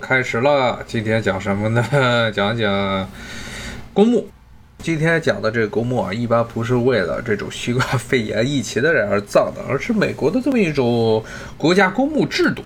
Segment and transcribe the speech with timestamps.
[0.00, 1.84] 开始了，今天讲什么呢？
[2.34, 3.08] 讲讲
[3.92, 4.26] 公墓。
[4.82, 11.22] 今天讲的这个公墓啊，一般不是为了这种新冠肺炎疫情的人而造的，而是美国的这么一种
[11.58, 12.62] 国家公墓制度。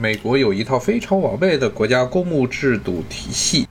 [0.00, 3.68] 美国有一套非常完备的国家公墓制度体系。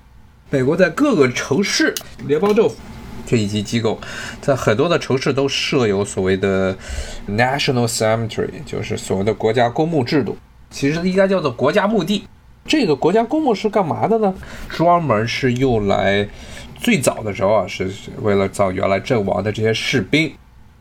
[0.52, 1.92] 美国在各个城市、
[2.28, 2.76] 联邦政府
[3.26, 4.00] 这一级机构，
[4.40, 6.78] 在很多的城市都设有所谓的
[7.28, 10.38] National Cemetery，就是所谓的国家公墓制度。
[10.70, 12.28] 其实应该叫做国家墓地。
[12.66, 14.34] 这个国家公墓是干嘛的呢？
[14.70, 16.27] 专门是用来，
[16.80, 17.91] 最早的时候啊，是
[18.22, 20.31] 为了造原来阵亡的这些士兵，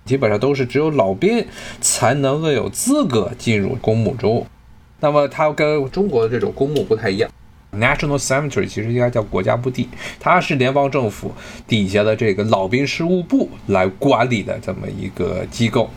[0.04, 1.44] 基本上都是只有老兵
[1.80, 4.46] 才能够有资格进入公墓中。
[5.00, 7.30] 那么它跟中国的这种公墓不太一样
[7.72, 9.88] ，National Cemetery 其实应该叫国家墓地，
[10.20, 11.32] 它是联邦政府
[11.66, 15.90] 底下的这个老兵事务部来管理的这么一个机构。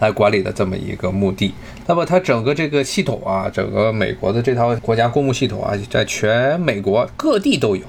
[0.00, 1.52] 来管理的这么一个墓地，
[1.88, 7.82] 那么它整个这个系统啊，整个美国的这套国家公墓系统啊，在全美国各地都有，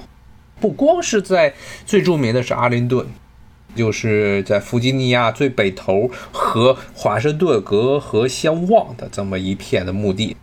[0.58, 1.52] 不光是在
[1.84, 3.06] 最著名的是阿灵顿，
[3.76, 10.34] 就是在弗吉尼亚最北头和华盛顿隔河相望的这么一片的墓地，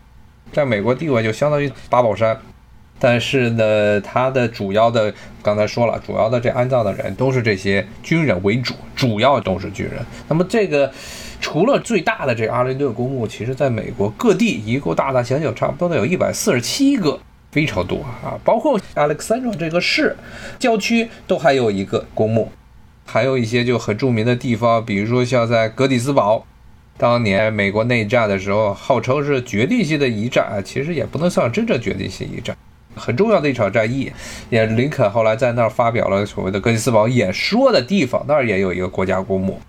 [0.54, 2.40] 在美国地位就相当于八宝山。
[3.00, 10.04] 但是呢，它的主要的刚才说了，主要的这安葬的人都是这些军人为主，主要都是军人。
[10.28, 10.92] 那么这个
[11.40, 17.20] 除了最大的这阿灵顿公墓，其实在美国各地一共大大小小差不多得有一百四十七个，
[17.52, 18.38] 非常多啊。
[18.44, 20.16] 包括 Alexandra 这个市
[20.60, 22.52] 郊区都还有一个公墓，
[23.06, 26.46] 还有一些就很著名的地方，比如说像在格底斯堡，
[26.98, 32.58] 当年美国内战的时候，号称是决定性的一战，其实也不能算真正决定性一战。
[32.96, 34.12] 很重要的一场战役，
[34.50, 39.62] 也林肯后来在那儿发表了所谓的格里斯堡演说的地方，那儿也有一个国家公墓。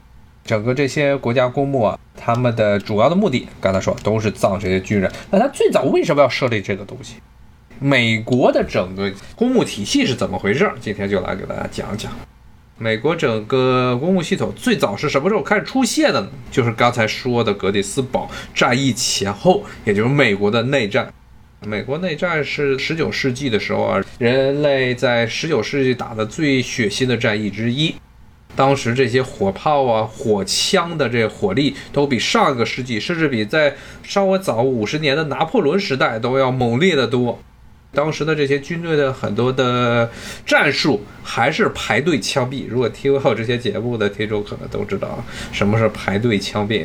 [0.49, 5.13] 整个这些国家公墓啊，他们的主要的目的，刚才说都是葬这些军人。
[5.31, 7.17] 那他最早为什么要设立这个东西？
[7.79, 10.73] 美国的整个公墓体系是怎么回事？
[10.81, 12.11] 今天就来给大家讲讲。
[12.79, 16.29] 美国整个公墓系统最早是什么时候开始出现的呢？
[16.51, 21.13] 就是刚才说的格里斯堡战役前后，也就是美国的内战。
[21.67, 27.95] 美国内战是十九世纪的时候啊，人类在十九世纪打的最血腥的战役之一。
[28.59, 37.39] 当时这些火炮啊、火枪的这火力都比上个世纪，甚至比在稍微早五十年的拿破仑时代都要猛烈的多。
[37.95, 40.11] 当时的这些军队的很多的
[40.45, 42.67] 战术还是排队枪毙。
[42.69, 46.85] 如果听过这些节目的听众可能都知道什么是排队枪毙，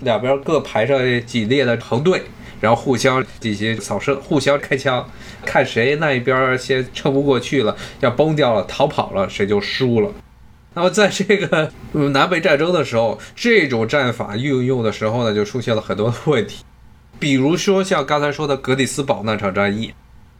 [0.00, 2.20] 两边各排上几列的横队。
[2.60, 5.08] 然后互相进行扫射，互相开枪，
[5.46, 10.10] 看谁那一边先撑不过去了，要崩掉了，逃跑了，谁就输了。
[10.78, 11.68] 那么在这个
[12.12, 16.62] 南北战争的时候，这种战法运用的时候呢，就出现了很多的问题，
[17.18, 19.92] 比如说像刚才说的格里斯堡那场战役，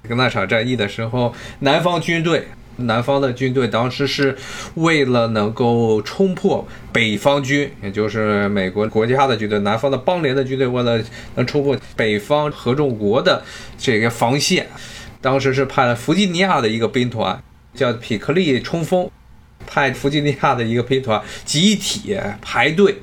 [0.09, 2.47] 那场战役的时候，南方军队。
[2.81, 4.39] 南方的军队当时是
[4.77, 11.03] 为了能够冲破北方军，也就是美国国家的军队，南方的邦联的军队为了
[11.35, 13.43] 能冲破北方合众国的
[13.77, 14.69] 这个防线，
[15.21, 17.43] 当时是派了弗吉尼亚的一个兵团，
[17.75, 19.11] 叫匹克利冲锋，
[19.67, 23.03] 派弗吉尼亚的一个兵团集体排队，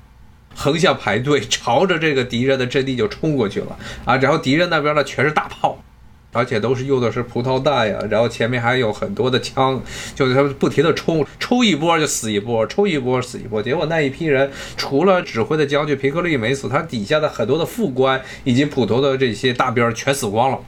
[0.56, 4.16] 横向排队，朝着这个敌人的阵地就冲过去了啊！
[4.18, 5.82] 然后敌人那边呢全是大炮。
[6.38, 9.82] 而且都是用的是葡萄弹呀，然后前面还有很多的枪，
[10.14, 13.64] 就是他们不停的冲，冲一波就死一波，冲一波死一波。
[13.64, 20.60] 结果那一批人除了指挥的将军皮克利没死，他底下的很多的副官以及普通的这些大兵全死光了。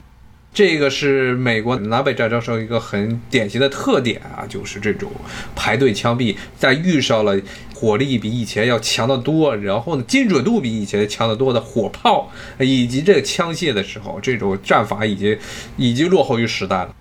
[0.52, 5.08] 这个是美国南北战争时候一个很典型的特点啊，就是这种
[5.54, 7.38] 排队枪毙，在遇上了
[7.74, 15.38] 火力比以前要强得多，然后呢精准度比以前强得多的火炮以及这个枪械的时候，这种战法已经
[15.76, 16.92] 已经落后于时代了，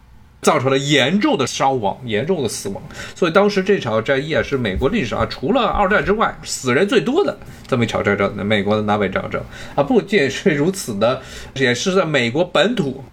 [0.44, 2.84] 造成了严重的伤亡、严重的死亡。
[3.16, 7.35] 所以当时这场战役啊，是美国历史上除了二战之外死人最多的
[7.66, 9.41] 这么一场战争，美国的南北战争
[9.74, 11.24] 啊，不仅是如此的，
[11.56, 13.03] 也是在美国本土。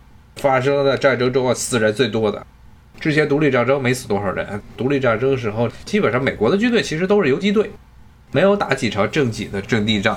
[0.44, 2.46] 发生在战争中啊，死人最多的。
[3.00, 7.70] 之前独立战争没死多少人，独立战争时候基本上美国的军队其实都是游击队，
[8.30, 10.14] 没有打几场正经的阵地战。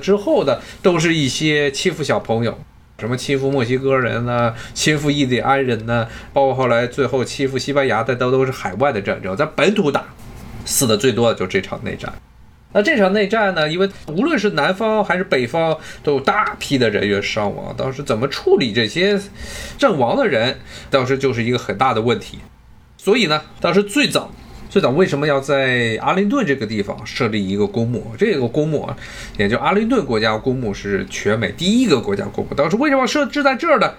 [0.00, 2.58] 之后的都是一些欺负小朋友，
[2.98, 10.04] 什么欺负墨西哥人呢，欺负印第安人呢，包括后来最后欺负西班牙的都都是海外的战争，在本土打，
[10.64, 12.12] 死的最多的就是这场内战。
[12.74, 13.68] 那这场内战呢？
[13.68, 17.74] 因为无论是南方还是北方，都有大批的人员伤亡。
[17.76, 19.20] 当时怎么处理这些
[19.76, 20.58] 阵亡的人，
[20.90, 22.38] 当时就是一个很大的问题。
[22.96, 24.30] 所以呢，当时最早
[24.70, 28.14] 最早为什么要在阿灵顿这个地方设立一个公墓？
[28.16, 28.96] 这个公墓啊，
[29.36, 32.54] 也就阿灵顿国家公墓是全美第一个国家公墓。
[32.54, 33.92] 当时为什么设置在这儿呢？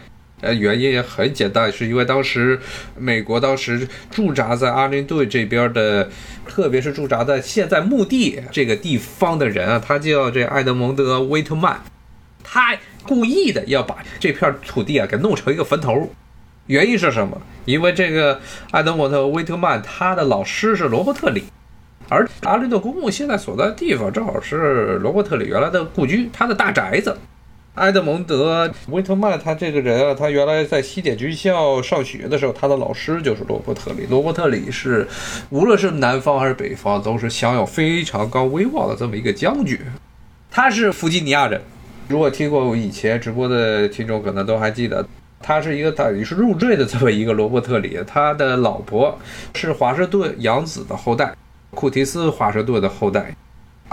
[0.43, 2.59] 呃，原因也很简单，是因为当时
[2.97, 6.09] 美国当时驻扎在阿灵顿这边的，
[6.45, 11.77] 特别是驻扎在现在墓地这个地方的人啊，他叫这埃德蒙德·威特曼，
[12.43, 16.11] 他故意的要把这片土地啊给弄成一个坟头。
[16.67, 17.41] 原因是什么？
[17.65, 18.39] 因为这个
[18.71, 21.43] 埃德蒙德·威特曼他的老师是罗伯特里，
[22.09, 27.17] 而阿灵顿公墓现在所在的地方正好是罗伯特里原来的故居，他的大宅子。
[27.75, 34.05] 埃德蒙德·威特曼，他这个人啊，他原来在西点军校上学的时候，他的老师就是罗伯特里。
[34.11, 35.07] 罗伯特里是，
[35.49, 39.79] 无论是南方还是北方，都是享有非常高威望的这么一个将军。
[40.51, 41.59] 他是弗吉尼亚人，
[42.07, 45.03] 如果听过我以前直播的听众可能都还记得，
[45.41, 47.97] 他是一个等于是入赘的这么一个罗伯特里。
[48.05, 49.17] 他的老婆
[49.55, 51.33] 是华盛顿养子的后代，
[51.71, 53.35] 库提斯华盛顿的后代。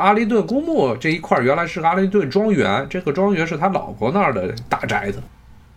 [0.00, 5.22] 阿灵顿公墓这一块原来是阿灵顿庄园，这个庄园是他老婆那儿的大宅子。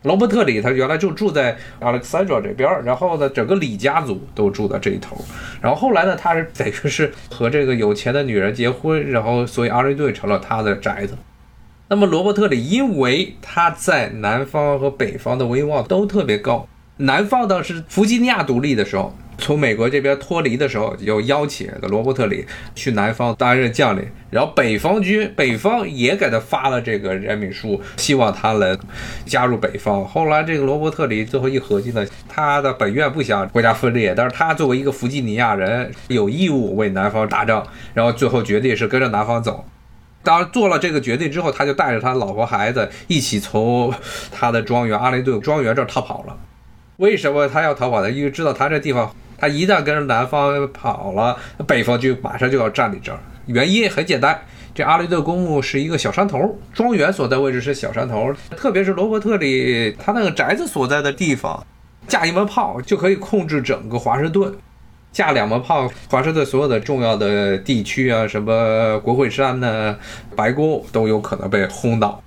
[0.03, 5.15] 罗伯特里他原来就住在 Alexandra 这边，然后呢，整个李家族都住在这一头。
[5.61, 11.17] 然后后来呢，他是等于是和这个有钱的女人结婚，然后所以阿灵顿成了他的宅子。
[11.89, 16.67] 那么罗伯特里因为他在南方和北方的威望都特别高，
[16.97, 19.15] 南方当时弗吉尼亚独立的时候。
[19.43, 28.79] 从美国这边脱离的时候，就邀请的罗伯特里去南方担任将领，然后北方军北方也给他发了这个任命书，希望他能
[29.25, 30.05] 加入北方。
[30.05, 39.65] 后来这个罗伯特里最后一合计呢，他的本愿不想国家分裂，但是他作为一个弗吉尼亚人，有义务为南方打仗，然后最后决定是跟着南方走。
[40.23, 43.93] 当做了这个决定之后，他就带着他老婆孩子一起从
[44.31, 46.37] 他的庄园阿雷顿庄园这儿逃跑了。
[46.95, 48.09] 为什么他要逃跑呢？
[48.09, 49.13] 因为知道他这地方。
[49.43, 51.37] 他一旦跟南方跑了，
[51.67, 53.19] 北方就马上就要占领这儿。
[53.47, 54.39] 原因很简单，
[54.73, 61.61] 这阿雷顿公墓是一个小山头，庄园所在位置是小山头，特别是罗伯特里他那个宅子所在的地方，
[62.07, 64.55] 架一门炮就可以控制整个华盛顿，
[65.11, 69.97] 架两门炮，华盛顿所有的重要的地区啊，什么国会山呢、
[70.37, 72.22] 白宫都有可能被轰倒。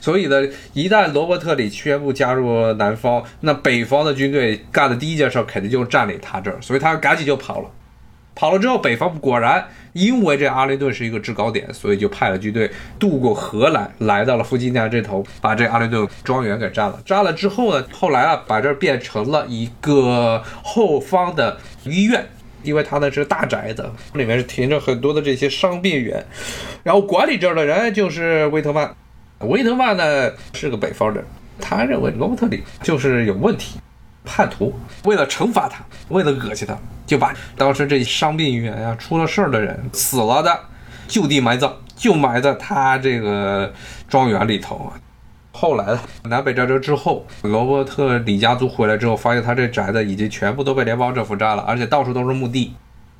[0.00, 7.68] 所以呢，一旦罗伯特里宣布加入南方，那北方的军队干的第一件事肯定就是占领他这儿，所以他赶紧就跑了。
[8.34, 16.98] 跑了之后，北方果然因为这阿灵顿是一个制高点，所以就派了军队渡过河来，来到了弗吉尼亚这头，把这阿灵顿庄园给占了。
[17.04, 22.24] 占了之后呢，后来啊，把这儿变成了一个后方的医院，
[22.62, 26.24] 因为他那是大宅子，里面是停着很多的这些伤病员，
[26.82, 28.94] 然后管理这儿的人就是威特曼。
[29.40, 31.24] 维特曼呢是个北方人，
[31.58, 33.80] 他认为罗伯特里就是有问题，
[34.24, 34.74] 叛徒。
[35.04, 36.76] 为了惩罚他，为了恶心他，
[37.06, 40.60] 就把当时这伤病员呀出了事儿的人死了的
[41.08, 43.72] 就地埋葬，就埋在他这个
[44.08, 44.92] 庄园里头啊。
[45.52, 52.74] 后来南北战争之后，罗伯特里家族回来之后，发现他这宅子已经全部都被联邦政府占了，而且到处都是墓地，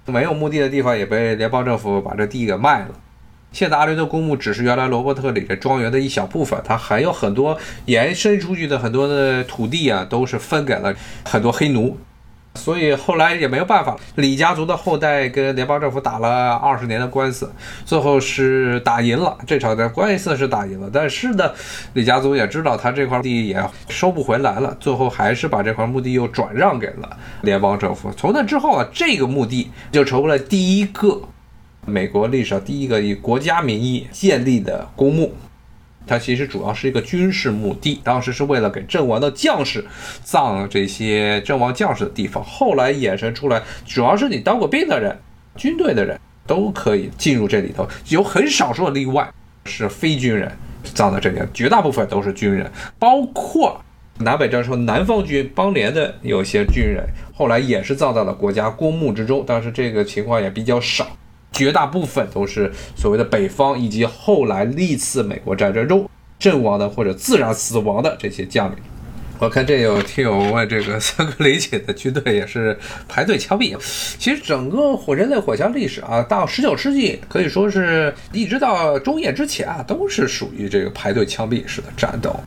[0.04, 2.88] 没有墓地的地方也被联邦政府把这地给卖了。
[3.52, 10.94] 现在阿雷顿公墓只是原来罗伯特里的庄园的一小部分，它还有很多延伸出去的很多的土地啊，都是分给了
[11.24, 11.98] 很多黑奴，
[12.54, 17.52] 所以后来也没有办法，李家族的后代跟联邦政府打了二十年的官司，
[17.84, 21.52] 最后是打赢了，这场的官司是打赢了，但是呢，
[21.94, 28.12] 李家族也知道他这块地也收不回来了，最后还是把这块墓地又转让给了联邦政府。
[28.16, 31.20] 从那之后啊，这个墓地就成为了第一个。
[31.86, 35.34] 美国历史上第一个以国家名义建立的公墓，
[36.06, 39.84] 它其实主要是一个军事墓地，当时是为了给阵亡的将士
[40.22, 42.44] 葬这些阵亡将士的地方。
[42.44, 45.16] 后来衍生出来，主要是你当过兵的人、
[45.56, 49.28] 军队的人都可以进入这里头，有很少数的例外
[49.64, 50.50] 是非军人
[50.84, 53.80] 葬在这里，绝大部分都是军人，包括
[54.18, 61.06] 南北战争南方军邦联的有些军人，后来也是葬在了国家公墓之中，但是这个情况也比较少。
[61.52, 68.76] 绝大部分都是所谓的北方，以及后来历次美国战争中阵亡的或者自然死亡的这些将领。
[69.38, 72.78] 我看这有听友问，这个三个雷姐的军队也是
[73.08, 73.74] 排队枪毙。
[74.18, 82.38] 其实整个火人类火枪历史啊，到十九世纪可以说是一直到中叶之前啊，都是属于这个排队枪毙式的战斗。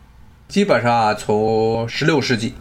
[0.54, 2.54] 基本上啊，从十六世纪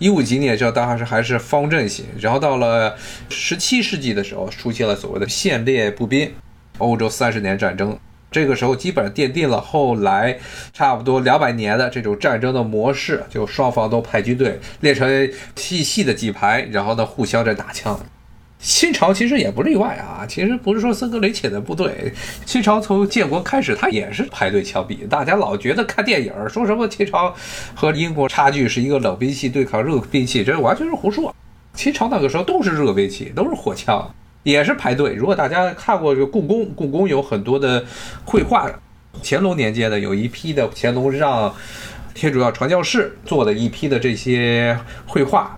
[0.00, 2.96] 一五几年，这当时还是方阵型，然后到了
[3.28, 6.34] 十七世纪的时候，出现了所谓的线列步兵，
[6.78, 7.96] 欧洲三十年战争，
[8.32, 10.36] 这个时候基本上奠定了后来
[10.72, 17.96] 差不多两百年的这种战争的模式，就双方都派军队列成细细的几排，然后呢互相在打枪。
[18.58, 22.12] 清朝其实也不例外啊，其实不是说森格雷钦的部队，
[22.44, 25.06] 清朝从建国开始，他也是排队枪毙。
[25.06, 27.32] 大家老觉得看电影说什么清朝
[27.74, 31.34] 和英国差距是一个冷兵器对抗热兵器，这完全是胡说。
[31.74, 34.10] 清朝那个时候都是热兵器，都是火枪，
[34.42, 35.14] 也是排队。
[35.14, 37.84] 如果大家看过这个故宫，故宫有很多的
[38.24, 38.68] 绘画，
[39.22, 41.54] 乾隆年间的有一批的乾隆让
[42.14, 45.56] 天主教传教士做的一批的这些绘画。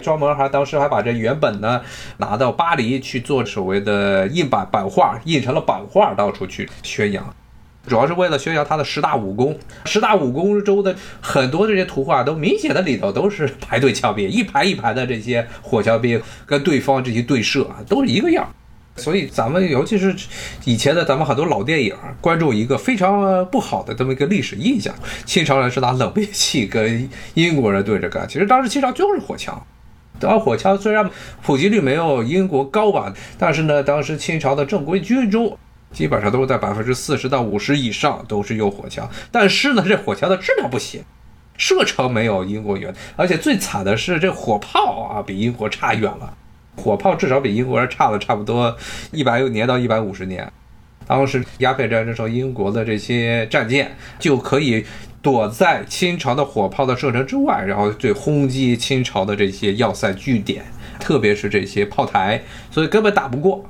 [0.00, 1.80] 专门还当时还把这原本呢
[2.18, 7.34] 拿到巴黎去做所谓的印版版画，印成了版画到处去宣扬，
[7.86, 9.58] 主要是为了宣扬他的十大武功。
[9.86, 18.48] 十大武功中的很多这些图画都明显的里头都是排队枪毙，一排一排的这些火枪兵跟对方这些对射啊，都是一个样。
[18.96, 20.14] 所以咱们尤其是
[20.64, 29.60] 以前的咱们很多老电影，关注一个非常不好的这么一个历史印象：清朝人是拿冷兵器跟英国人对着干，其实当时清朝就是火枪。
[30.20, 31.08] 当火枪虽然
[31.42, 35.56] 普及率没有英国高吧，但是呢，当时清朝的正规军中
[35.92, 39.08] 基本上都是在百分之四十到五十以上都是用火枪。
[39.30, 41.02] 但是呢，这火枪的质量不行，
[41.56, 46.34] 射程没有英国远，而且最惨的是这火炮啊，比英国差远了。
[46.76, 48.76] 火炮至少比英国人差了差不多
[49.10, 50.50] 一百年到一百五十年。
[51.06, 54.84] 当时鸦片战争时候，英国的这些战舰就可以。
[55.30, 60.64] 躲在清朝的火炮的射程之外，然后对轰击清朝的这些要塞据点，
[60.98, 63.62] 特别是这些炮台，所以根本打不过。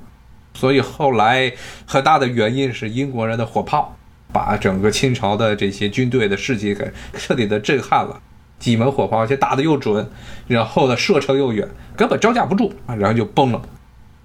[0.55, 1.53] 所以后来
[1.85, 3.97] 很大的原因是英国人的火炮
[4.33, 8.21] 把整个清朝的这些军队的士气给彻底的震撼了。
[8.61, 10.09] 几门火炮，而且打的又准，
[10.47, 13.61] 然后呢射程又远，根本招架不住啊，然后就崩了。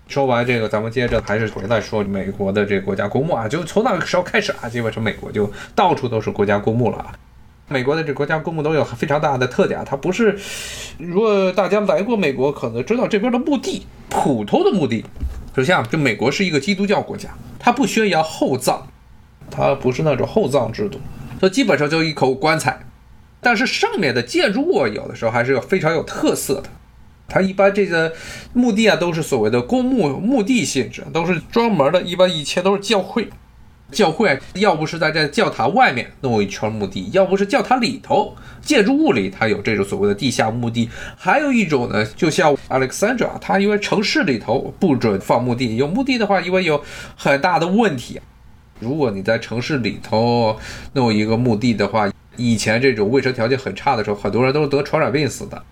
[0.07, 7.15] 说完这个，咱们接着还是回来说美国的这个国家公墓啊，就从那个时候开始啊，基本上美国就到处都是国家公墓了啊。
[7.73, 10.37] 美国的这国家公墓都有非常大的特点，它不是，
[10.99, 15.03] 如果大家来过美国，可能知道这边的墓地，普通的墓地，
[15.57, 18.83] 就像这美国是一个基督教国家，它不宣扬厚葬，
[19.49, 20.99] 它不是那种厚葬制度，
[21.39, 22.79] 所以基本上就一口棺材，
[23.41, 26.69] 但是上面的建筑物有的时候还是有非常有特色的。
[27.27, 28.13] 它一般这个
[28.53, 31.99] 墓地啊，都是所谓的公墓墓地性质，都是专门的。
[32.03, 33.27] 一般以前都是教会，
[33.93, 40.89] 教会要不是在这教堂外面弄一圈墓地，要不是教堂里头建筑物里它有这种所谓的地下墓地。
[41.15, 46.83] 还有一种呢，就像 Alexandra，它因为城市里头不准放墓地，有墓地的话，因为有
[47.15, 48.19] 很大的问题。
[48.79, 50.57] 如果你在城市里头
[50.93, 55.63] 弄一个墓地的话，以前这种卫生条件很差的时候，很多人都是得传染病死的。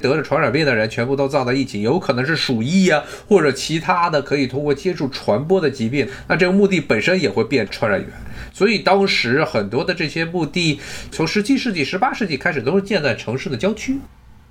[0.00, 6.06] 得了传染病的人全部都葬在一起，有可能是鼠疫呀，或者其他的可以通过接触传播的疾病。
[6.28, 8.08] 那这个墓地本身也会变传染源，
[8.52, 10.78] 所以当时很多的这些墓地，
[11.10, 13.98] 从十七世纪、十八世纪开始都是建在城市的郊区。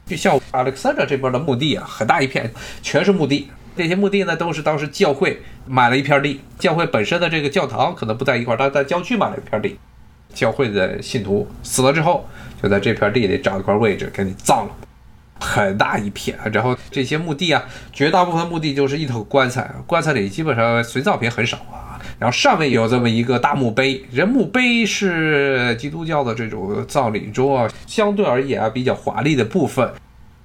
[0.08, 3.50] 就像 Alexandra 这边的墓地啊，很大一片，全是墓地。
[3.78, 9.78] 这些墓地呢，都是当时教会买了一片地，教会本身的这个教堂可能不在一块，但在郊区买了一片地。
[10.34, 12.28] 教会的信徒死了之后，
[12.62, 14.85] 就在这片地里找一块位置给你葬了。
[15.40, 22.00] 很大一片，然后这些墓地啊，绝大部分墓地就是一头棺材，棺材里基本上随葬品很少啊。
[22.18, 29.90] 然后上面有这么一个大墓碑，人墓碑是基督教的这种葬礼中啊，相对而言啊比较华丽的部分。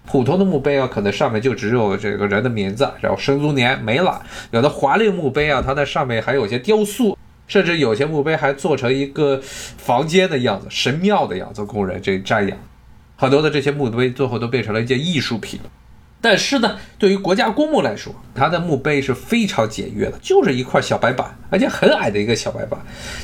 [0.06, 4.20] 普通的墓碑啊，可能上面就只有这个人的名字，然后生卒年没了。
[4.50, 7.16] 有的华丽墓碑啊，它在上面还有些雕塑，
[7.46, 12.58] 甚至有些墓碑还做成一个房间的样子，神庙的样子，供人这瞻仰。
[13.20, 15.60] 很多的这些墓碑最后都变成了一件艺术品，
[16.22, 22.80] 但是呢，对于国家公墓来说，它的墓碑是非常简约的，就是一块小白板，而且很矮的一个小白板，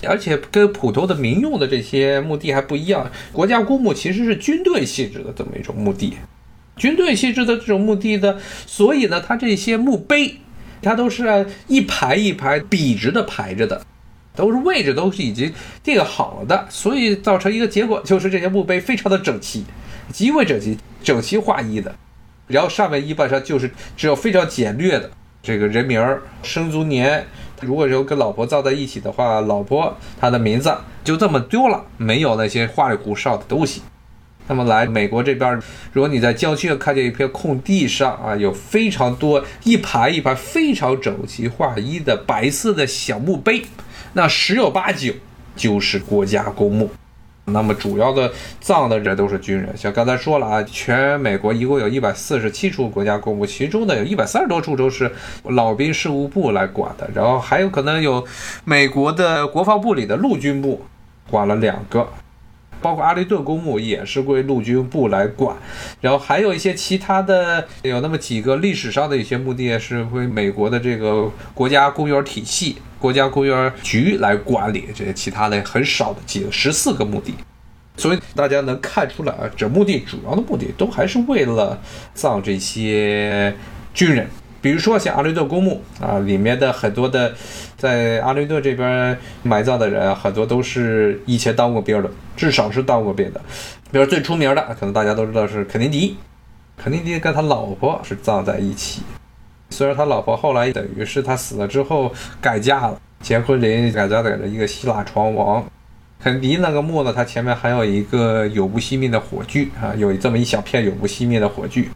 [0.06, 3.10] 而且跟普通的民用的这些墓地还不一样。
[3.32, 6.18] 国家公墓其实是军队性质的这么一种墓地，
[6.76, 10.34] 军队性质的这种墓地呢，所以呢，它这些墓碑，
[10.82, 13.80] 它都是一排一排笔直的排着的。
[14.34, 15.50] 都是位置都是已经
[15.82, 19.64] 定好了的，所以造成一个结果就是这些墓碑非常的整齐，
[20.16, 21.94] 极为整齐，整齐划一的。
[22.46, 25.10] 然后上面一般上就是只有非常简略的
[25.42, 26.02] 这个人名、
[26.42, 27.22] 生卒年。
[27.60, 33.82] 如果说跟老婆葬在一起的话，老婆她的名字就这么丢了，没有那些花里胡哨的东西。
[34.48, 35.60] 那么来美国这边，
[35.92, 43.66] 如果你在郊区看见一片空地上啊，有非常多一排一排非常整齐划一的白色的小墓碑。
[44.14, 45.12] 那十有八九
[45.54, 46.90] 就是国家公墓，
[47.46, 49.76] 那么主要的葬的人都是军人。
[49.76, 55.10] 像刚才说了啊，全美国一共有一百四十七处国家公墓，其中呢有一百三十多处都是
[55.44, 58.24] 老兵事务部来管的，然后还有可能有
[58.64, 60.82] 美国的国防部里的陆军部
[61.30, 62.08] 管了两个，
[62.82, 65.56] 包括阿雷顿公墓也是归陆军部来管，
[66.00, 72.76] 然后还有一些其他的，有那么几个历史上的一些墓地是归美国的这个国家公园体系、
[73.06, 77.32] 国家公园局来管理，这些其他的很少的几十四个墓地，
[77.96, 81.80] 所以大家能看出来啊，这墓地主要的目的都还是为了
[82.14, 83.54] 葬这些
[83.94, 84.28] 军人。
[84.60, 87.32] 比如说像阿雷顿公墓啊，里面的很多的
[87.76, 93.40] 在阿雷顿这边埋葬的人，很多都是以前当过兵的，至少是当过兵的。
[93.92, 96.16] 比如最出名的，可能大家都知道是肯尼迪，
[96.76, 99.02] 肯尼迪跟他老婆是葬在一起。
[99.70, 105.64] 虽然他老婆后来等于是他死了之后改嫁了，结婚人改嫁给了一个希腊船王。
[106.18, 111.88] 肯迪那个墓呢，它前面还有一个永不熄灭的火炬啊，有这么一小片永不熄灭的火炬。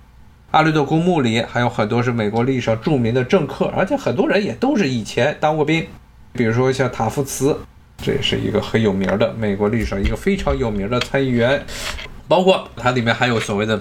[0.50, 5.87] 阿雷顿公墓里还有很多是美国历史上著名的政客，而且很多人也都是以前当过兵。
[6.33, 7.57] 比如说像塔夫茨，
[7.97, 11.65] 这也是一个很有名的美国历史上一个非常有名的参议员。
[12.29, 13.81] 包括它里面还有所谓的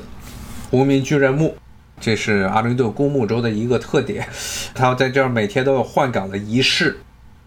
[0.71, 1.55] 无名军人墓，
[1.99, 4.27] 这是阿雷顿公墓州的一个特点。
[4.73, 6.99] 他们在这儿每天都有换岗的仪式。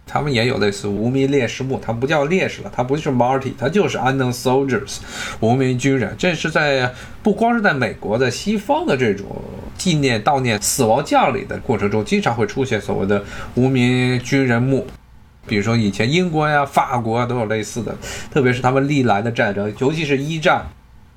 [0.04, 4.98] 他们也有类似无名烈士墓，它不叫烈士了，它不是 Marty，它就是 unknown soldiers，
[5.40, 6.14] 无名军人。
[6.18, 6.92] 这是在
[7.22, 9.40] 不光是在美国，在西方的这种
[9.78, 14.86] 纪念悼念死亡将领的过程中，经常会出现所谓的无名军人墓。
[15.46, 17.96] 比如说以前英国呀、法国啊都有类似的，
[18.30, 20.66] 特别是他们历来的战争，尤其是一战、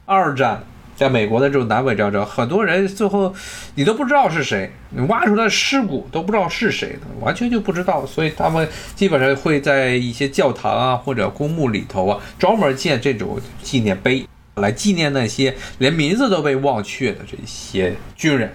[0.05, 0.63] 二战。
[0.95, 3.33] 在美国的这种南北战争，很多人最后
[3.75, 8.05] 你都不知道是谁，你挖出来尸骨都不知道是谁的，完全就不知道。
[8.05, 14.25] 所以他们基本上会在一些教堂啊或者公墓里头啊，专门建这种纪念碑，
[14.55, 18.51] 来纪念那些连名字都被忘却的这些军人。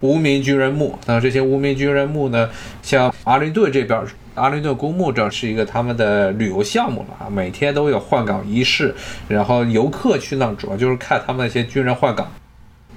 [0.00, 2.50] 无名军人墓，那这些无名军人墓呢，
[2.82, 4.04] 像阿灵顿这边。
[4.34, 8.92] 阿灵顿公墓这是一个他们的旅游项目了啊，每天都有换岗仪式，
[9.28, 12.28] 然后游客去那主要就是看他们那些军人换岗。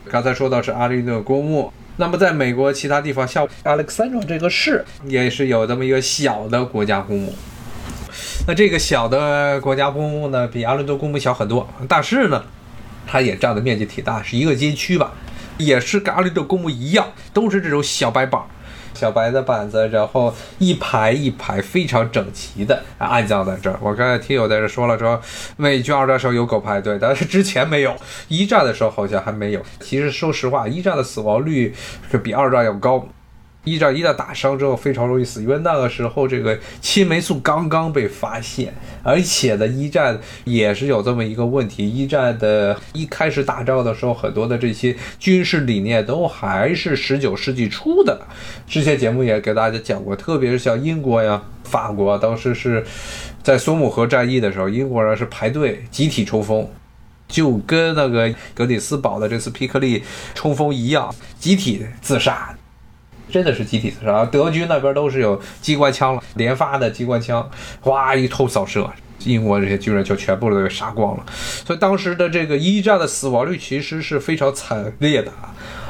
[0.10, 7.36] 刚才说到是阿灵顿公墓，那么在美国其他地方，像 alexandra 这个市也是有这么一个小的国家公墓。
[8.48, 12.44] 那这个小的国家公墓呢，比阿灵顿公墓小很多，但是呢，
[13.06, 15.14] 它也占的面积挺大，是一个街区吧，
[15.58, 18.42] 也是跟阿灵顿公墓一样，都是这种小白板。
[18.98, 23.78] 小白的板子，然后一排一排非常整齐的安葬在这儿。
[23.80, 25.22] 我刚才听友在这说了，说
[25.56, 27.96] 美军二战时候有狗排队，但是之前没有，
[28.28, 29.62] 一战的时候好像还没有。
[29.80, 31.74] 其实说实话，一战的死亡率
[32.10, 33.08] 是比二战要高。
[33.68, 41.88] 一战一旦打伤之后非常容易死，因为那个时候这个青霉素刚刚被发现，而且呢，一战也是有这么一个问题。
[41.88, 48.26] 一战的一开始打仗的时候，很多的这些军事理念都还是十九世纪初的。
[48.66, 52.86] 之前节目也给大家讲过，特别是像英国呀、法国，当时是
[53.44, 56.68] 在索姆河战役的时候，英国人是排队集体冲锋，
[57.28, 60.04] 就跟那个格里斯堡的这次皮克利
[60.34, 62.57] 冲锋一样，集体自杀。
[63.30, 67.50] 真的是集体自杀，德军那边都是有机关枪了，连发的机关枪，
[67.82, 68.90] 哗一通扫射，
[69.26, 71.26] 英国这些军人就全部都给杀光了。
[71.66, 75.32] 所以当时的这个一战的死亡率其实是非常惨烈的，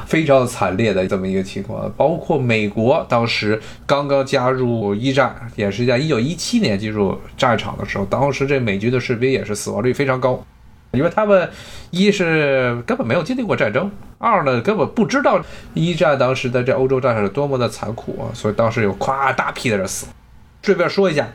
[0.06, 1.90] 非常惨烈的这么一个情况。
[1.96, 10.44] 包括美国当时刚刚加入一战，也是在一九一七年进入战场的时候，当时这美军的士兵也是死亡率非常高。
[10.92, 11.50] 因为他们
[11.90, 15.40] 一是根本没有经历过战争，二呢根本不知道
[15.74, 20.06] 一战当时的这欧洲战场是多么的残酷啊，所以当时有夸大批的人死。
[20.62, 21.28] 顺便说一下，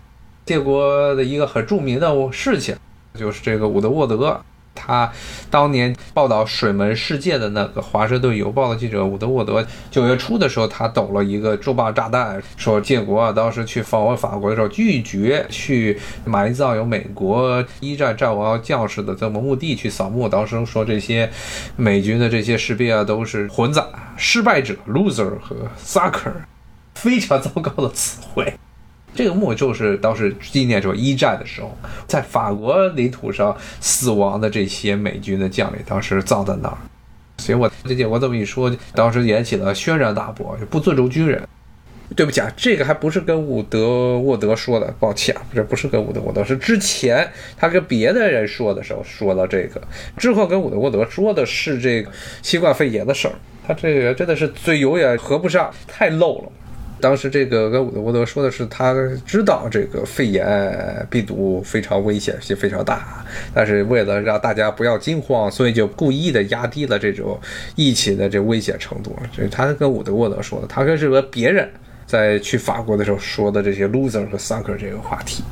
[0.46, 2.76] 建国的一个很著名的事情，
[3.16, 4.42] 就是这个伍德沃德。
[4.76, 5.12] 他
[5.50, 20.28] 当年报道水门事件的那个《华盛顿邮报》的记者伍德沃德，九月初的时候，他抖了一个重磅炸弹，说建国啊，当时去访问法国的时候，拒绝去埋葬有美国一战战亡将士的这么墓地去扫墓。
[20.28, 21.30] 当时说这些
[21.76, 26.34] 美军的这些士兵啊，都是混杂失败者 （loser） 和 sucker，
[26.96, 28.54] 非常糟糕的词汇。
[29.16, 31.76] 这个墓就是当时纪念着一战的时候，
[32.08, 36.78] 在法国领土上死亡的这些美军的将领，当时葬在那儿。
[37.38, 41.42] 所以我这我这么一说，当时引起了轩然大波，就不尊重军人。
[42.16, 49.82] 对不起啊，这个还不是跟伍德沃德说的，抱歉，这不是跟伍德沃德，是之前他跟别的人说的时候说到这个，
[50.16, 52.12] 之后跟伍德沃德说的是这个
[52.44, 53.34] 新冠肺炎的事儿。
[53.66, 56.52] 他这个真的是嘴永远合不上，太漏了。
[57.04, 67.38] 当时这个跟伍德沃德说的是，他知道这个肺炎病毒非常危险性非常大，但是为了让大家不要惊慌，所以就故意的压低了这种
[67.76, 69.14] 疫情的这危险程度。
[69.36, 71.70] 这是他跟伍德沃德说的，他跟这个别人
[72.06, 75.44] 在去法国的时候说的这些 loser 和 sucker 这个话题。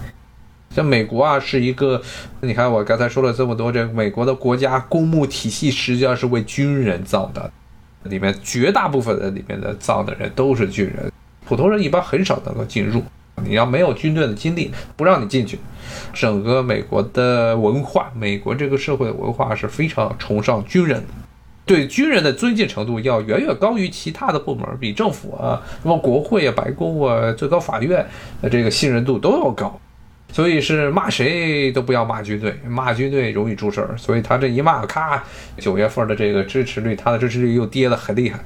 [0.74, 2.02] 像美国啊，是一个，
[2.40, 7.52] 你看我刚才说了这么多，这美国的国家公墓体系实际上是为军人造的，
[8.04, 11.11] 里面绝大部分的里面的造的人都是军人，
[11.52, 13.04] 普通人一般很少能够进入。
[13.44, 15.60] 你要没有军队的经历，不让你进去。
[16.14, 21.04] 整个美国的文化，美国这个社会的文化是非常崇尚军人，
[21.66, 28.06] 对军人的尊敬程度要远远高于其他的部门，比政府啊、什么国会啊、白宫啊、最高法院
[28.42, 29.78] 的这个信任度都要高。
[30.32, 33.98] 所以是骂谁都不要骂军队，骂军队容易出事儿。
[33.98, 35.22] 所以他这一骂，咔，
[35.58, 38.40] 九月份的这个支持率，他的支持率又跌得很厉害。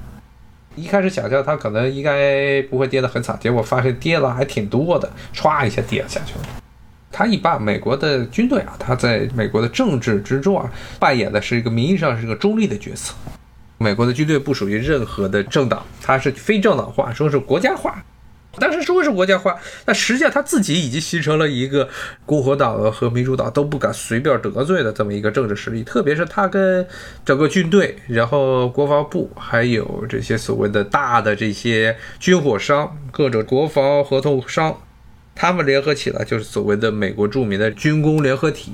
[0.75, 6.45] 一开始想象它可能应该不会跌得很惨，结果发现跌了还挺多的，歘一下跌下去了。
[7.11, 13.13] 他一般美国的军队啊，它在美国的政治之中啊，扮演的是一个名义上是个中立的角色。
[13.77, 18.03] 美国的军队不属于任何的政党，它是非政党化，说是国家化。
[18.59, 21.87] 但是说是国家化，那实际上他自己已经形成了一个
[22.25, 25.83] 共和党和民主党都不敢随便得罪的这么一个政治实力。
[25.83, 26.87] 特别是他跟
[27.25, 34.77] 整个军队，然后国防部，还有这些所谓的大的这些军火商、各种国防合同商，
[35.33, 38.73] 他们联合起来就是所谓的美国著名的军工联合体。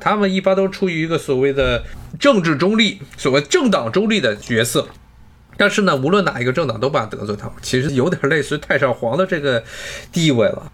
[0.00, 1.82] 他们一般都处于一个所谓的
[2.20, 4.86] 政治中立、所谓政党中立的角色。
[5.58, 9.62] 但是呢，无论哪一个政党都不敢得罪他们，其实有点类似于太上皇的这个
[10.10, 10.72] 地位了。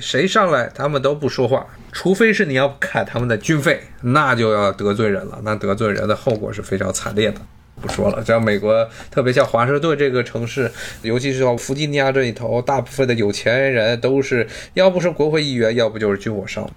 [0.00, 5.40] 谁上来他们都不说话，除非是你要砍他们的军费，那就要得罪人了。
[5.42, 7.40] 那得罪人的后果是非常惨烈的。
[7.80, 16.70] 不说了，像美国，特别像华盛顿这个城市，尤其是到弗吉尼亚这一头，大部分的有钱人都是要不是国会议员，要不就是军火商。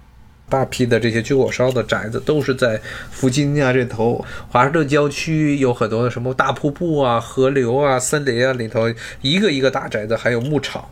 [0.48, 2.80] 大批的这些军火商的宅子都是在
[3.10, 10.84] 弗吉尼亚这头，华盛顿郊区有很多的什么大瀑布啊、河流啊、森林啊里头，一个一个大宅子，还有牧场，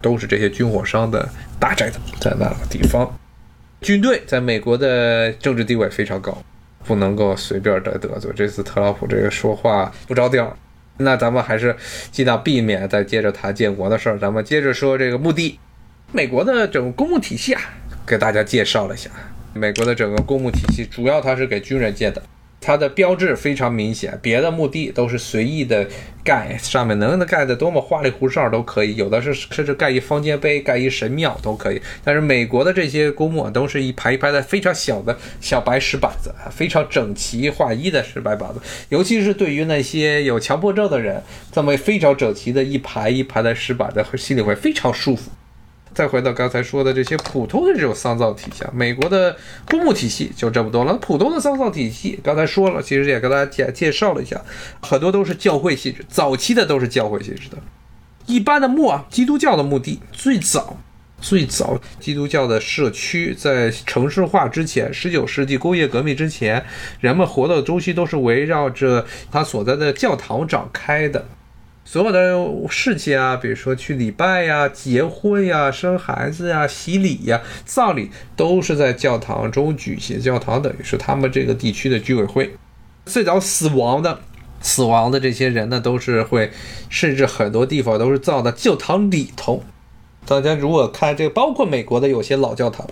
[0.00, 3.18] 都是这些军火商的大宅子，在那个地方。
[3.80, 6.40] 军队在美国的政治地位非常高，
[6.84, 8.30] 不能够随便的得罪。
[8.34, 10.56] 这次特朗普这个说话不着调，
[10.98, 11.76] 那咱们还是
[12.12, 15.58] 尽量避免再接着谈建国的事儿，咱们接着说这个墓地。
[16.12, 17.60] 美国的整个公墓体系啊。
[18.06, 19.10] 给大家介绍了一下，
[19.54, 22.22] 美国的整个公墓体系，主要它是给军人建的，
[22.60, 25.86] 它的标志非常明显，别的墓地都是随意的
[26.24, 31.80] 盖，上面能盖的多么花里胡哨都可以，有的是甚至盖一方尖碑、盖一神庙都可以。
[32.04, 45.30] 但是美国的这些公墓都是一排一排的非常小的小白石板子，非常整齐划一的石白板子，尤其是对于那些有强迫症的人，这么非常整齐的一排一排的石板子，心里会非常舒服。
[45.94, 49.36] 再回到刚才说的这些普通的这种丧葬体系，美国的
[49.68, 50.96] 公墓体系就这么多了。
[50.98, 54.40] 普通的丧葬体系，刚才说了，其实也跟大家介介绍了一下，
[54.80, 57.58] 很多都是教会性质，早期的都是教会性质的。
[58.26, 60.76] 一般的墓啊，基督教的墓地最早
[61.20, 66.64] 最早，基督教的社区在城市化之前，十九世纪工业革命之前，
[67.00, 71.26] 人们活动的周期都是围绕着他所在的教堂展开的。
[71.84, 80.20] 所有的事情啊，比如说去礼拜呀、结婚呀、生孩子呀、洗礼呀、葬礼，都是在教堂中举行。
[80.20, 82.54] 教堂等于是他们这个地区的居委会。
[83.04, 84.20] 最早死亡的、
[84.60, 86.52] 死亡的这些人呢，都是会，
[86.88, 89.64] 甚至很多地方都是葬在教堂里头。
[90.24, 92.86] 大家如果看这个，包括美国的有些老教堂，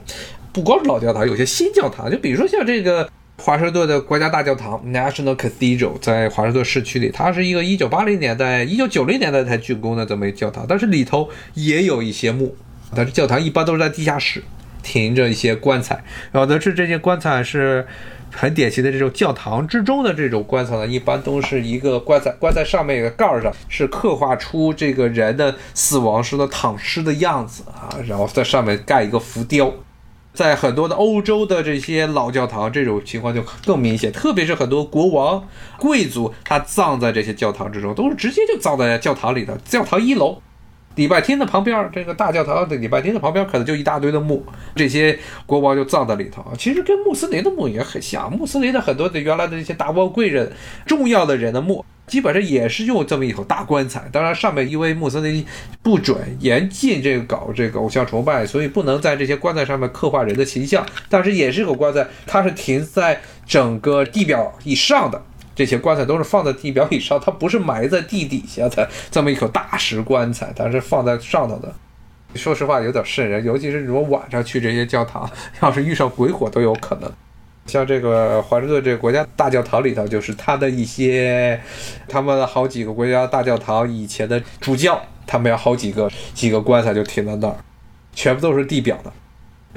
[0.52, 3.08] 不光是老教堂，有些新教堂，就比如说像这个。
[3.40, 12.54] 华盛顿的国家大教堂 （National Cathedral） 在华盛顿市区里，它是一个1980年代、1990年代才竣工的这么一个教堂，但是里头也有一些墓。
[12.94, 14.42] 但是教堂一般都是在地下室，
[14.82, 16.04] 停着一些棺材。
[16.34, 17.86] 有的是这些棺材是
[18.30, 29.72] 很典型的这种教堂之中的这种棺材呢，一般都是一个棺材，棺材上面有个盖儿上是刻画出这个人的死亡时的躺尸的样子啊，然后在上面盖一个浮雕。
[30.32, 34.12] 在很多的欧洲的这些老教堂，这种情况就更明显。
[34.12, 35.46] 特别是很多国王、
[35.78, 39.56] 贵族，他葬在这些教堂之中，都是直接就葬在教堂里的。
[39.58, 40.40] 教堂一楼，
[41.00, 44.44] 礼拜天的旁边，这个大教堂的礼拜天的旁边，可能就一大堆的墓，
[44.76, 46.44] 这些国王就葬在里头。
[46.58, 50.52] 其实跟穆斯林的墓也很像，穆斯林的很多的原来的那些达官贵人、
[50.84, 51.82] 重要的人的墓。
[52.06, 55.46] 基本上也是用这么一口大棺材，当然上面因为穆斯林
[55.80, 60.84] 不准严禁这个搞这个偶像崇拜，所以不能在这些棺材上面刻画人的形象。
[61.08, 65.22] 但是也是一口棺材，它是停在整个地表以上的，
[65.60, 71.70] 这些棺材都是放在地表以上，它不是埋在地底下的 这么一口大石棺材，它是放在上头的。
[72.34, 77.12] 说实话有点瘆人，尤其是如果晚上去这些教堂， 要是遇上鬼火都有可能。
[77.66, 81.60] 像这个华盛顿这个国家大教堂里头，就是他的一些，
[82.08, 87.56] 他们好几个国家大教堂以前的主教，他们有好几个几个棺材就停在那儿，
[88.14, 89.12] 全部都是地表的。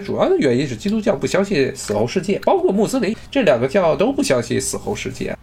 [0.05, 5.35] 主要的原因是基督教不相信死后世界，包括穆斯林这两个教都不相信死后世界。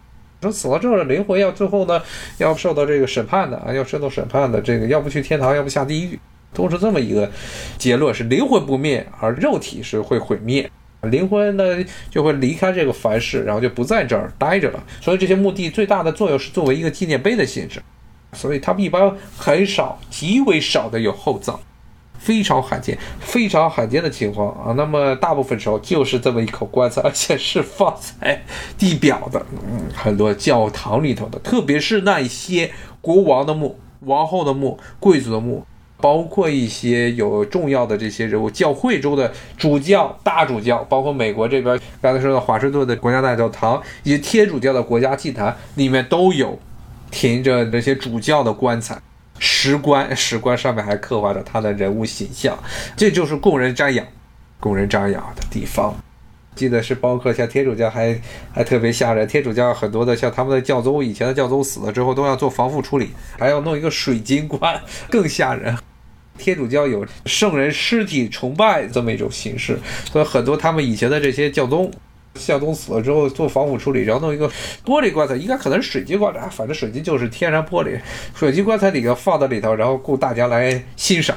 [0.43, 2.01] 说死了之后灵魂要最后呢
[2.39, 6.19] 要受到这个审判的啊，要受到审判的，这个要不去天堂，要不下地狱，
[6.55, 7.31] 都是这么一个
[7.77, 10.71] 结论：是灵魂不灭，而肉体是会毁灭。
[11.03, 11.65] 灵魂呢
[12.11, 14.85] 就会离开这个凡世，然后就不在这儿待着了。
[15.01, 17.81] 所以这些墓地最大的作用是作为一个纪念碑的性质，
[18.35, 21.59] 所以他们一般很少、极为少的有厚葬。
[22.21, 24.75] 非常罕见，非常罕见的情况啊！
[24.77, 28.43] 那么大部分时候就是这么一口棺材，而且是放在
[28.77, 29.45] 地表的。
[29.51, 35.65] 嗯，很多教堂里头的，特别是那一些国王的墓、王后的墓、贵族的墓，
[35.97, 46.59] 包括一些有重要的这些人物，教会中的主教、大主教，包括美国这边刚才说的华盛顿的国家大教堂以及天主教的国家祭坛里面都有
[47.11, 49.01] 停着这些主教的棺材。
[49.41, 52.57] 石棺， 石棺上面还刻画着他的人物形象，
[52.97, 54.07] 这就是供人瞻仰、
[54.61, 55.93] 供人瞻仰的地方。
[56.55, 58.21] 记得是包括像天主教还
[58.53, 65.77] 还特别吓人，天主教很多的像他们的教宗，以前的教宗死了之后都要做防腐处理，还要弄一个水晶棺， 更吓人。
[66.37, 69.79] 天主教有圣人尸体崇拜这么一种形式，
[70.11, 71.91] 所以很多他们以前的这些教宗。
[72.41, 74.49] 向东死了之后做防腐处理，然后弄一个
[74.85, 78.01] 玻璃棺材，应该可能是水晶棺材，反正水晶就是天然玻璃。
[78.35, 81.37] 水晶棺材里头放在里头，然后供大家来欣赏，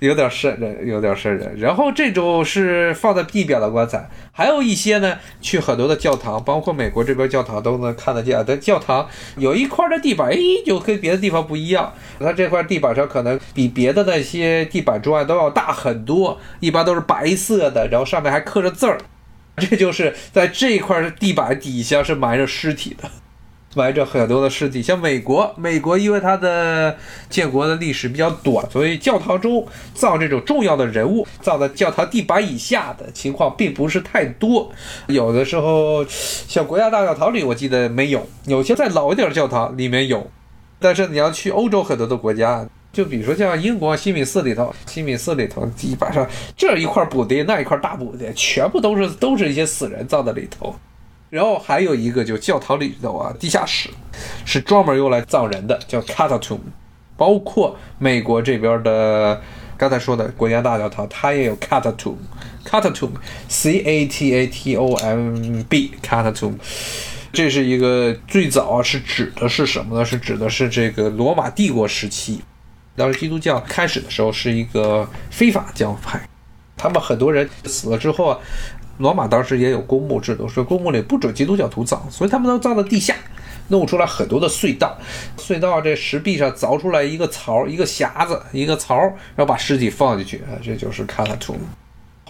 [0.00, 1.56] 有点瘆人，有点瘆人。
[1.56, 8.44] 然后这种是放在地表的棺材，还有一些呢，去很多的教堂，包括美国这边教堂都能看得见。
[8.44, 10.36] 在教堂有一块的地板，哎，
[10.66, 11.92] 就跟别的地方不一样。
[12.18, 18.98] 它这块地板上可能比别的那些地板砖都要大很多，一般都是白色的，然后上面还刻着字儿。
[19.60, 23.08] 这就是在这块地板底下是埋着尸体的，
[23.74, 24.82] 埋着很多的尸体。
[24.82, 26.96] 像美国，美国因为它的
[27.28, 34.72] 建国的历史比较短，所以教堂中葬这种重要的人物，葬在教堂地板以下的情况并不是太多。
[35.06, 40.30] 有的时候，像国家大教堂里，我记得没有；有些再老一点的教堂里面有。
[40.78, 42.66] 但是你要去欧洲很多的国家。
[42.92, 50.74] 就比如说像英国西敏寺里头，西敏寺里头基本上这一块补丁，那一块大补丁，全部都是都是一些死人葬在里头。
[51.28, 53.88] 然后还有一个就教堂里头啊，地下室
[54.44, 56.58] 是专门用来葬人的，叫 catatomb。
[57.16, 59.40] 包括美国这边的
[59.76, 66.54] 刚才说的国家大教堂，它也有 catatomb，catatomb，c a t a t o m b，catatomb。
[67.32, 70.04] 这是一个最早是指的是什么呢？
[70.04, 72.40] 是指的是这个罗马帝国时期。
[72.96, 76.20] 当时基督教开始的时候是一个非法教派，
[76.76, 78.38] 他们很多人死了之后啊，
[78.98, 83.14] 罗马当时也有公墓制度，说公墓里不准基督教徒葬，所以他们都葬在地下，
[83.68, 84.98] 弄出来很多的隧道，
[85.38, 88.98] 隧道这石壁上凿出来一个槽，一个匣子，一个槽，
[89.34, 91.60] 然后把尸体放进去啊，这就是卡拉图姆。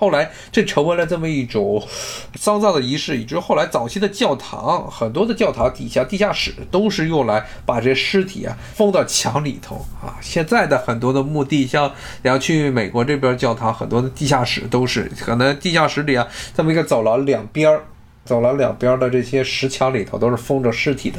[0.00, 1.86] 后来，这成为了这么一种
[2.34, 10.16] 丧葬的仪式，以致后来早期的教堂，很多的教堂底下地下室都是用来把这尸体啊封到墙里头啊。
[10.22, 11.86] 现在的很多的墓地，像
[12.22, 17.84] 你要去美国这边教堂，很多的地下室都是可能地下室里啊，这么一个走廊两边儿，
[18.24, 21.18] 走廊两边的这些石墙里头都是封着尸体的。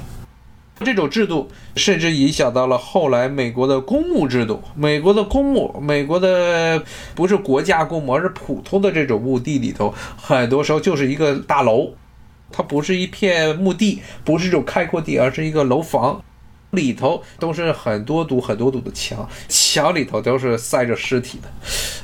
[0.82, 4.62] 这种制度甚至影响到了后来美国的公墓制度。
[4.76, 6.84] 美国的公墓，美国的
[7.16, 11.92] 不是国家公墓，而是普通的这种墓地里头，很多时候就是一个大楼，
[12.52, 16.22] 它不是一片墓地，不是这种开阔地，而是一个楼房。
[16.72, 21.50] 里头都是很多堵、很多堵的墙，墙里头都是塞着尸体的，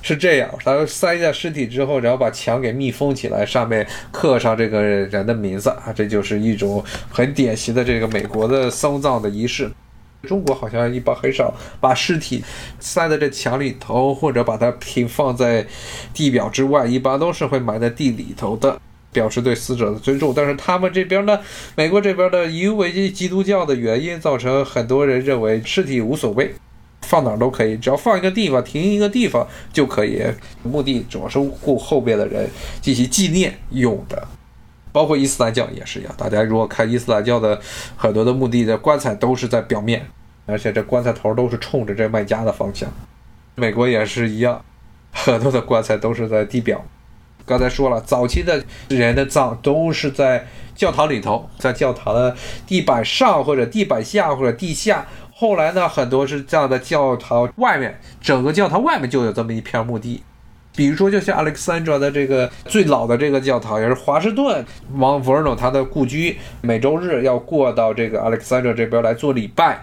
[0.01, 0.49] 是这样。
[0.63, 9.71] 他塞下尸体之后，然后把墙给密封起来，上面刻上这个人的名字啊，这就是一种很典型的这个美国的丧葬的仪式。
[10.23, 12.43] 中国好像一般很少把尸体
[12.79, 15.65] 塞在这墙里头，或者把它平放在
[16.13, 18.77] 地表之外，一般都是会埋在地里头的。
[19.11, 21.39] 表示对死者的尊重，但是他们这边呢，
[21.75, 26.53] 美国这边的因为基督教的原因，造成很多人认为尸体无所谓，
[27.01, 30.21] 放哪儿都可以，只要放一个地方，停一个地方就可以。
[30.63, 32.49] 目的主要是顾后边的人
[32.81, 34.27] 进行纪念用的，
[34.91, 36.13] 包括伊斯兰教也是一样。
[36.17, 37.59] 大家如果看伊斯兰教的
[37.95, 40.05] 很多的墓地的棺材都是在表面，
[40.45, 42.91] 而且这棺材头都是冲着这卖家的方向。
[43.55, 44.63] 美国也是一样，
[45.11, 46.85] 很多的棺材都是在地表。
[47.47, 52.35] 刚才说了，早期的人的葬都是在教堂里头，在教堂的
[52.67, 55.07] 地板上或者地板下或者地下。
[55.33, 60.21] 后来呢，很多是葬在教堂外面，整个教堂外面就有这么一片墓地。
[60.75, 64.65] 比如说，就像 Alexandra 的这个最老的这个教堂，也是华盛顿
[64.97, 69.79] 王 Verno 他的故居，每周日要过到这个 Alexandra 这边来做礼拜。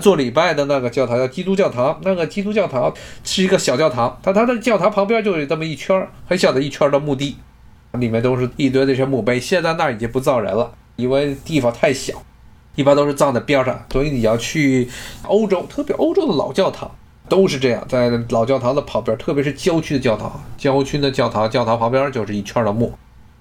[0.00, 7.36] 做礼拜的那个教堂叫基督教堂，那个基督教堂是一个小教堂，它它的教堂旁边就有这么一圈很小的一圈的墓地，
[7.92, 9.38] 里面都是一堆这些墓碑。
[9.38, 12.22] 现在那儿已经不葬人了，因为地方太小，
[12.74, 13.84] 一般都是葬在边上。
[13.90, 14.88] 所以你要去
[15.24, 16.90] 欧洲，特别欧洲的老教堂
[17.28, 22.92] 都是这样，在老教堂的旁边，特别是郊区的教堂，郊区的教堂，教堂旁边就是一圈的墓，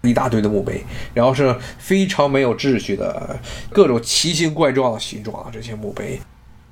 [0.01, 3.39] 一大堆的墓碑，然后是非常没有秩序的，
[3.71, 6.19] 各种奇形怪状的形状啊这些墓碑。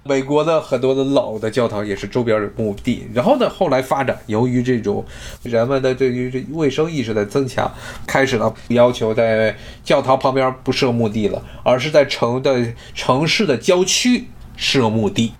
[0.04, 5.04] 美国的很多的老的教堂也是周边的墓地，然后呢，后来发展，由于这种
[5.44, 7.70] 人们的对于这卫生意识的增强，
[8.06, 15.34] 开始了要求在教堂旁边不设墓地了，而是在城的城市的郊区设墓地。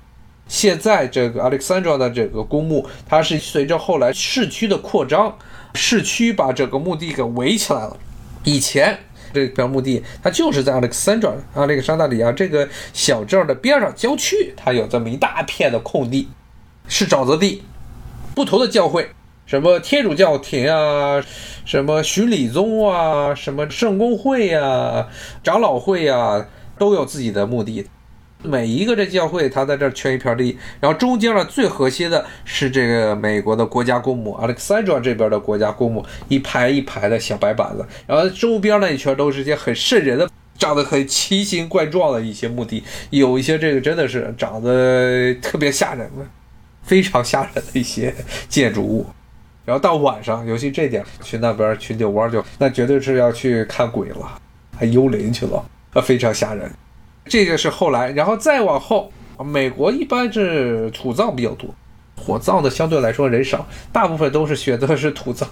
[0.50, 5.38] 现在这个 Alexandra 的这个公墓，它是随着后来市区的扩张，
[5.76, 7.96] 市区把这个墓地给围起来了。
[8.44, 9.00] 以前。
[9.38, 16.28] 这片墓地，它就是在阿历克森转阿历克山，大里亚这个小镇的边上郊区，它有这么一大片的空地，
[16.88, 17.62] 是沼泽地。
[18.34, 19.10] 不同的教会，
[19.46, 21.24] 什么天主教廷啊，
[21.66, 25.08] 什么巡礼宗啊，什么圣公会呀、
[25.44, 26.48] 长老会呀，
[26.80, 27.88] 都有自己的墓地。
[28.44, 46.26] 每一个这教会，他在这圈一片地，然后中间呢最核心的是这个美国的国家公墓，Alexandra 这边的国家公墓，一排一排的小白板子，然后周边那一圈都是些很瘆人的，长得很奇形怪状的一些墓地，有一些这个真的是长得特别吓人的，
[46.84, 48.14] 非常吓人的一些
[48.48, 49.06] 建筑物。
[49.66, 54.40] 然后到晚上，尤其这点去那边去遛弯就，那绝对是要去看鬼了，
[54.78, 56.72] 还幽灵去了，那非常吓人。
[57.28, 59.12] 这个是后来，然后再往后，
[59.44, 61.70] 美国一般是土葬比较多，
[62.16, 65.48] 火葬的相对来说人少，大部分都是选择是土葬，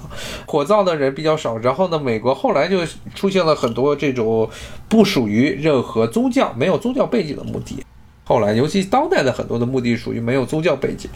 [0.46, 1.58] 火葬的人比较少。
[1.58, 4.50] 然后呢，美国后来就出现了很多这种
[4.90, 7.84] 不属于任何宗教、没有宗教背景的墓地。
[8.24, 11.10] 后来，尤其当代的很多的墓地属于没有宗教背景。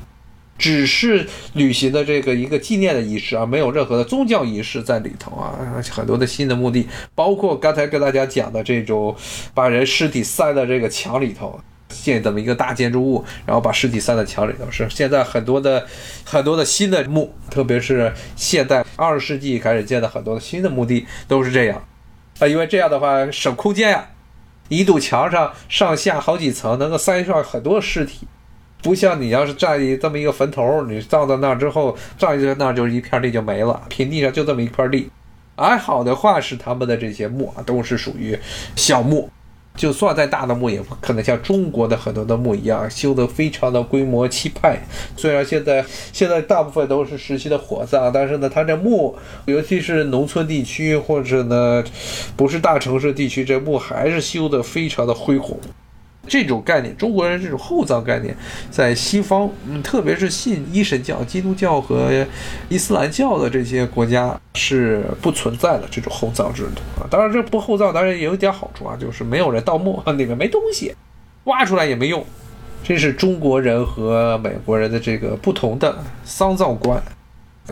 [0.60, 5.56] 只是履行的这个一个纪念的仪式啊，没有任何的宗教仪式在里头啊。
[5.90, 9.16] 很多的新的墓地，包括刚才跟大家讲的这种，
[9.54, 15.88] 把人尸体塞在这个墙里头，建这么一个大建筑物，然后把尸体塞在墙里头，是现在很多的
[16.26, 21.82] 很多的新的墓，特别是现代二十世纪开始建的很多的新的墓地都是这样
[22.40, 24.10] 啊，因为这样的话省空间呀，
[24.68, 28.28] 一堵墙上上下好几层，能够塞上很多尸体。
[28.82, 35.10] 不像你要是占一这么一个坟头，你葬到那儿之后，葬在那儿就是一片地就没了，平地上就这么一块地。
[35.58, 38.40] 还好的话是他们的这些墓啊，都是属于
[38.78, 39.30] 小墓，
[39.76, 44.80] 就算再大的墓也不可能像中国的很多的墓一样修得非常的规模气派。
[45.18, 51.84] 虽然现在现在大部分都是实习的火葬，但是呢，它这墓，尤其是农村地区或者呢
[52.38, 55.60] 不是大城市地区，这墓还是修得非常的恢宏。
[56.30, 58.34] 这种概念，中国人这种厚葬概念，
[58.70, 62.26] 在西方，嗯，特别是信一神教、基督教和
[62.70, 67.08] 伊斯兰教的这些国家是不存在的这种厚葬制度啊。
[67.10, 70.94] 当然，这不厚葬当然也有一点好处啊，就是没有人盗墓，里面没东西，
[71.46, 72.24] 挖出来也没用。
[72.84, 77.02] 这是中国人和美国人的这个不同的丧葬观。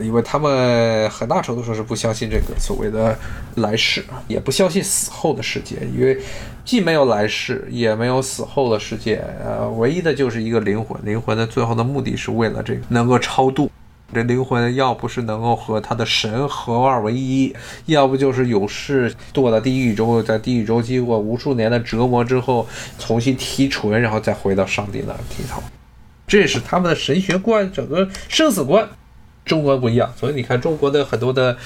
[0.02, 3.18] 因为他们很大程度上是不相信这个所谓的
[3.56, 6.18] 来世，也不相信死后的世界，因为
[6.64, 13.70] 既没有来世，也没有死后的世界，呃，唯一的就是一个灵魂，灵魂的最后的目的是为了这个能够超度，
[14.14, 17.56] 这灵魂要不是能够和他的神合二为一，
[17.86, 22.68] 要不就是有事堕到地狱中，在地狱中经过无数年的折磨之后，
[23.00, 25.62] 重新提纯，然后再回到上帝那地头，
[26.28, 28.88] 这是他们的神学观，整个生死观。
[29.48, 31.58] 中国不一样，所以你看中国的很多的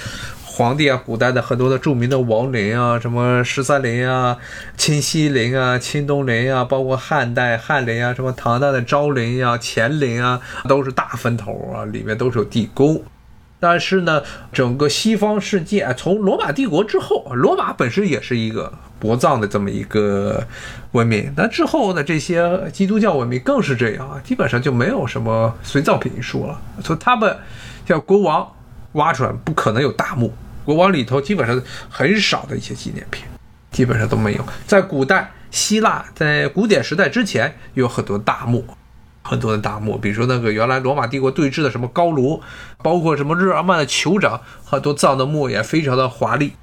[0.45, 4.37] 皇帝啊，古代的很多的著名的王陵啊，什么十三陵啊、
[4.77, 13.01] 清西陵啊、清东陵啊，包括汉代翰林啊，什么唐代的昭陵啊、乾陵啊，都是大坟头啊，里面都是有地宫。
[13.61, 20.45] 但是呢，整个西方世界从罗马帝国之后，罗马本身也是一个国葬的这么一个
[20.91, 21.31] 文明。
[21.37, 26.59] 那之后呢，这些基督教文明更是这样啊，基本上就没有什么随葬品一说了。
[26.83, 27.33] 从他们。
[27.91, 28.49] 叫国王
[28.93, 33.25] 挖出来不可能有大墓，国王里头基本上很少的一些纪念品，
[33.69, 34.45] 基本上都没有。
[34.65, 38.65] 在古代希腊，在古典时代之前有很多大墓，
[39.23, 42.41] 很多的大墓，比如说那个原来罗马帝国对峙的什么高卢，
[42.81, 46.53] 包括什么日耳曼的酋长，很多葬的墓也非常的华丽，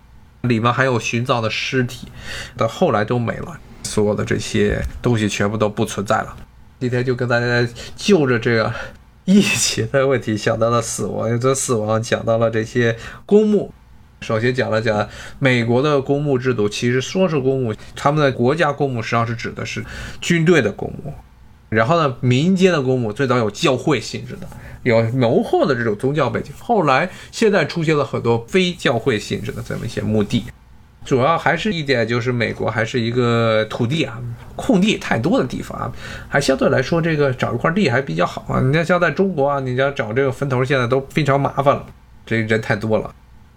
[0.40, 2.08] 里面还有殉葬的尸体，
[2.56, 6.34] 到后来都没了，所有的这些东西全部都不存在了。
[6.80, 8.72] 今天就跟大家就着这个。
[9.28, 13.70] 疫情的问题想到了死亡，这死亡讲到了这些公墓。
[14.22, 15.06] 首先讲了讲
[15.38, 19.84] 美国的公墓制度，其实说是公墓，他们的国家公墓实际上是指的是
[20.22, 21.12] 军队的公墓。
[21.68, 24.48] 然后呢，民间的公墓最早有教会性质的，
[24.82, 26.50] 有浓厚的这种宗教背景。
[26.58, 30.44] 后来现在出现了很多非教会性质的这么一些墓地，
[31.08, 34.20] 主要还是一点就是美国还是一个土地啊，
[34.56, 35.90] 空地太多的地方啊，
[36.28, 38.60] 还相对来说这个找一块地还比较好啊。
[38.60, 41.86] 你看像在中国啊，你要找这个坟头现在都非常麻烦了，
[42.26, 43.10] 这人太多了。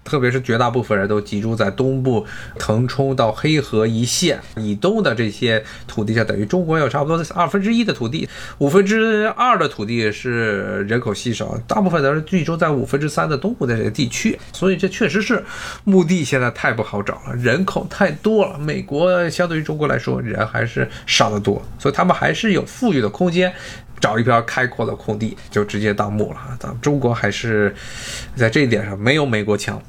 [0.04, 2.26] 特别是绝大部分人都集中在东部
[2.58, 8.28] 腾冲到黑河一线以东的这些土地上，等于中国有差不多二分之一的土地，
[8.58, 14.38] 五分之二的土地是人口稀少，大部分都是集中在五分之三的东部的这个地区。
[14.52, 15.44] 所以这确实是
[15.84, 18.58] 墓地现在太不好找了，人口太多了。
[18.58, 23.54] 美国相对于中国来说，人还是少得多，所以他们还是有富裕的空间。
[24.00, 27.72] 找一片开阔的空地就直接盗墓了咱们中国还是
[28.36, 29.80] 在这一点上没有美国强，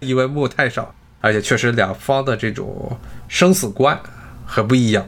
[0.00, 2.98] 因为墓太少，而且确实两方的这种
[3.28, 3.98] 生死观
[4.44, 5.06] 很不一样，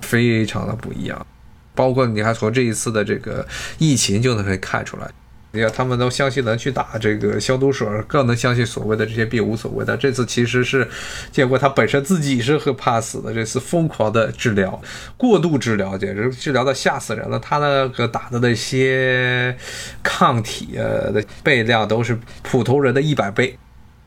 [0.00, 1.26] 非常的不一样。
[1.74, 3.46] 包括你看从这一次的这个
[3.78, 5.08] 疫情就能可以看出来。
[5.50, 9.96] 你看，他们都相信能去打这个消毒水，更能相信所谓的这些病无所谓的。
[9.96, 10.86] 这次其实是，
[11.32, 13.32] 结果他本身自己是很怕死的。
[13.32, 14.78] 这次疯狂的治疗，
[15.16, 17.38] 过度治疗，简直治疗的吓死人了。
[17.38, 19.56] 他那个打的那些
[20.02, 23.58] 抗体呃的倍量都是普通人的一百倍。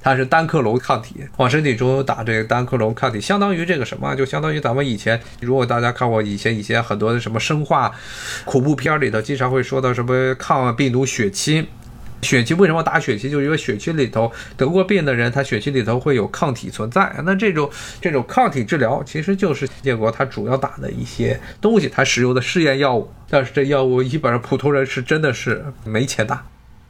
[0.02, 4.16] 它是单克隆抗体，往身体中打这个单克隆抗体，相当于这个什么？
[4.16, 7.92] 就相当于咱们以前，如果大家看过以前以前很多的什么生化
[8.46, 11.68] 恐怖片里头，经常会说到什么抗病毒血清。
[12.22, 13.32] 血清为什么打血清？
[13.32, 17.12] 就是因为血清里头得过病的人，他血清里头会有抗体存在。
[17.24, 17.68] 那这种
[18.00, 23.12] 这种抗体治疗，其实就是建国他主要打的一些东西，他使用的试验药物。
[23.28, 26.46] 但是这药物基本上普通人是真的是没钱打，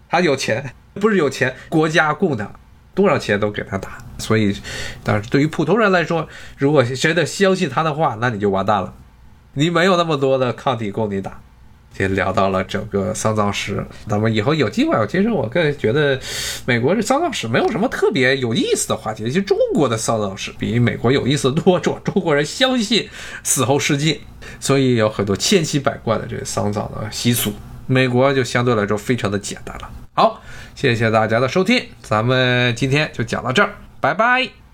[0.09, 2.51] 他有钱不是有钱，国家供的。
[2.93, 4.55] 多少钱都给他打，所以，
[5.03, 6.27] 但是对于普通人来说，
[6.57, 8.93] 如果真的相信他的话，那你就完蛋了，
[9.53, 11.39] 你没有那么多的抗体供你打。
[11.93, 16.17] 先聊到了整个丧葬史，咱们以后有机会，其实我更觉得
[16.65, 21.77] 美国这丧葬史没有什么特别有意思的话题，其实中国的丧葬史比美国有意思多。
[21.77, 23.09] 中中国人相信
[23.43, 24.17] 死后世界，
[24.57, 27.51] 所以有很多千奇百怪的这个丧葬的习俗，
[27.87, 30.00] 美国就相对来说非常的简单了。
[30.13, 30.41] 好。
[30.73, 34.70] 谢谢大家的收听，咱们今天就讲到这儿，拜拜。